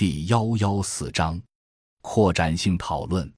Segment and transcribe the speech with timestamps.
[0.00, 1.38] 第幺幺四章，
[2.00, 3.30] 扩展性讨论。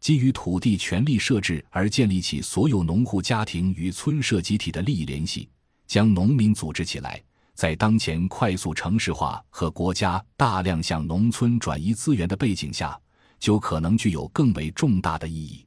[0.00, 5.50] 基于土地权利设置而建立起所有农户家庭与村社集体的利益联系，
[5.86, 12.98] 将农民组织起来，在当前快速城市化和国家大量向农村转移资源的背景下，
[13.38, 15.66] 就可能具有更为重大的意义。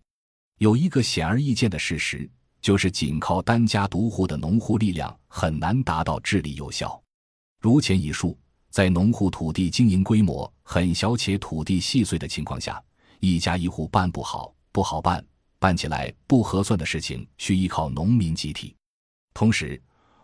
[0.58, 2.28] 有一个显而易见的事实，
[2.60, 7.00] 就是仅靠单家独户的农户力量很难达到治理有效。
[7.60, 8.36] 如前已述，
[8.72, 12.82] 在农户土地经营规模很小且土地细碎的情况下。
[13.20, 15.24] 一家一户办不好，不好办，
[15.60, 18.76] 办起来不合算的事情，需依靠农民集体。
[19.32, 19.80] 同时，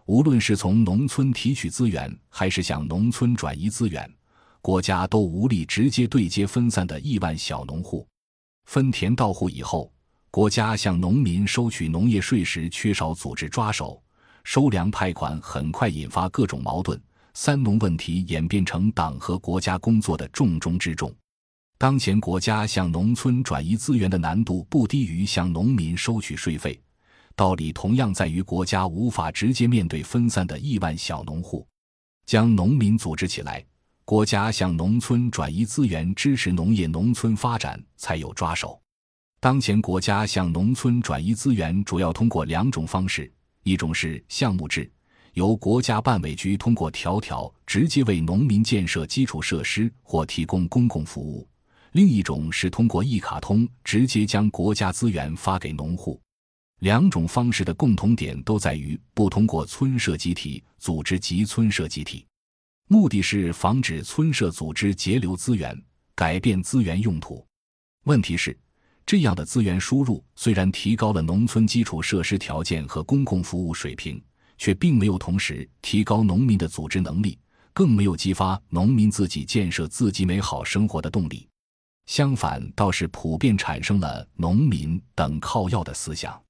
[0.06, 4.12] 无论是从农村提取资源，还是向农村转移资源，
[4.62, 8.08] 国家都无力直接对接分散的亿万小农户。
[8.66, 9.92] 分田到户以后，
[10.32, 14.02] 国家向农民收取农业税时缺少组织抓手，
[14.44, 17.00] 收粮派款很快引发各种矛盾，
[17.40, 21.16] 三农问题演变成党和国家工作的重中之重。
[21.78, 26.82] 当前国家向农村转移资源的难度不低于向农民收取税费，
[27.36, 31.64] 道理同样在于国家无法直接面对分散的亿万小农户，
[32.26, 33.64] 将农民组织起来，
[34.04, 38.82] 国家向农村转移资源，支持农业农村发展才有抓手。
[39.40, 44.92] 当前国家向农村转移资源主要通过两种方式：一种是项目制，
[45.38, 51.48] 由国家办委局通过条条直接为农民建设基础设施或提供公共服务。
[51.92, 56.20] 另一种是通过一卡通直接将国家资源发给农户，
[56.80, 62.26] 两种方式的共同点都在于不通过村社集体组织及村社集体，
[62.88, 65.80] 目的是防止村社组织截留资源，
[66.16, 67.46] 改变资源用途。
[68.06, 68.58] 问题是，
[69.06, 74.20] 这样的资源输入虽然提高了农村基础设施条件和公共服务水平，
[74.58, 77.38] 却并没有同时提高农民的组织能力，
[77.74, 81.48] 更没有激发农民自己建设自己美好生活的动力。
[82.08, 86.42] 相反，倒是普遍产生了农民等靠要的思想。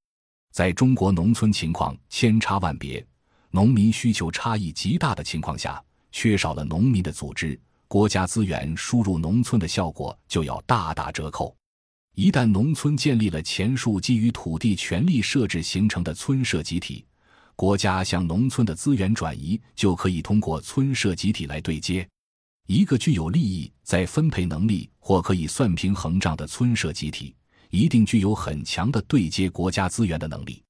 [0.54, 3.06] 在中国农村情况千差万别、
[3.52, 11.56] 农民需求差异极大的情况下，缺少了农民的组织，国家资源输入农村的效果就要大打折扣。
[12.16, 17.06] 一旦农村建立了前述基于土地权利设置形成的村社集体，
[17.58, 22.08] 国家向农村的资源转移就可以通过村社集体来对接。
[22.68, 27.36] 一个具有利益、在分配能力或可以算平衡账的村社集体，
[27.72, 30.62] 一定具有很强的对接国家资源的能力。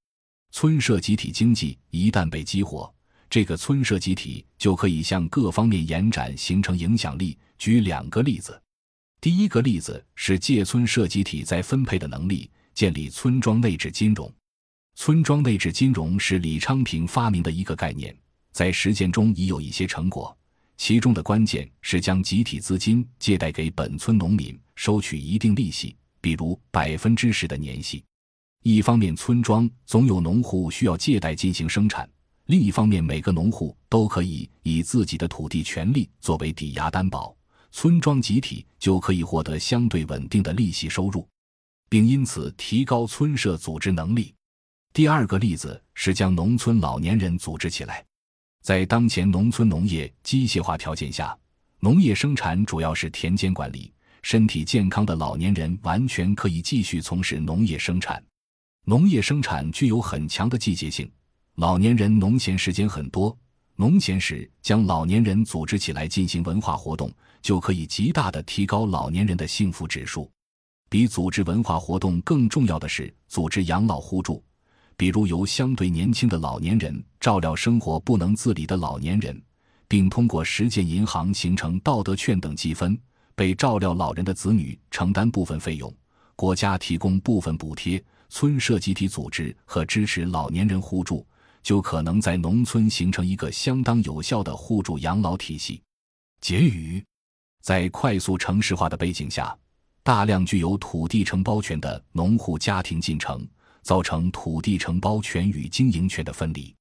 [0.52, 2.90] 村社集体经济一旦被激活，
[3.30, 7.38] 这个村社集体就可以向各方面延展，形成影响力。
[7.58, 8.58] 举两个例子，
[9.20, 14.34] 第一个例子是借村社集体在分配的能力，建立村庄内置金融。
[15.00, 18.14] 村庄内置金融是李昌平发明的一个概念，
[18.52, 20.36] 在实践中已有一些成果。
[20.76, 28.04] 其中的关键是将集体资金借贷给本村农民，收取一定利息，比如百分之十的年息。
[28.64, 32.04] 一方面，村庄总有农户需要借贷进行生产；
[32.48, 37.38] 另一方面，每个农户都可以以自己的土地权利作为抵押担保，
[37.72, 41.26] 村庄集体就可以获得相对稳定的利息收入，
[41.88, 44.34] 并因此提高村社组织能力。
[44.98, 48.04] 第二个例子是将农村老年人组织起来。
[48.64, 51.38] 在当前农村农业机械化条件下，
[51.82, 53.94] 农业生产主要是田间管理。
[54.24, 58.20] 身体健康的老年人完全可以继续从事农业生产。
[58.86, 61.08] 农业生产具有很强的季节性，
[61.58, 63.38] 老年人农闲时间很多。
[63.76, 70.28] 农闲时将老年人组织起来进行文化活动，就可以极大的提高老年人的幸福指数。
[70.90, 74.44] 比组织文化活动更重要的是组织养老互助。
[74.98, 79.40] 比如由相对年轻的老年人照料生活不能自理的老年人，
[79.88, 83.00] 并通过实践银行形成道德券等积分，
[83.36, 85.94] 被照料老人的子女承担部分费用，
[86.36, 91.24] 国家提供部分补贴，村社集体组织和支持老年人互助，
[91.62, 95.80] 就可能在农村形成一个相当有效的互助养老体系。
[96.42, 97.06] 结语：
[97.62, 99.56] 在快速城市化的背景下，
[100.02, 103.48] 大量具有土地承包权的农户家庭进城。
[103.88, 106.76] 造成土地承包权与经营权的分离，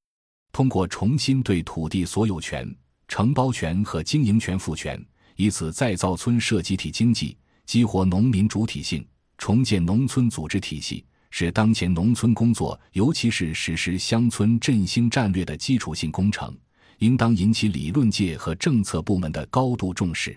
[0.51, 2.69] 通过重新对土地所有权、
[3.07, 5.01] 承包权和经营权赋权，
[5.37, 9.07] 以此再造村社集体经济，激活农民主体性，
[9.39, 16.53] 重建农村组织体系，是当前农村工作，尤其是实施乡村振兴战略的基础性工程，
[16.99, 20.37] 应当引起理论界和政策部门的高度重视。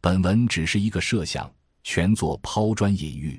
[0.00, 1.52] 本文只是一个设想，
[1.84, 3.38] 全作抛砖引玉。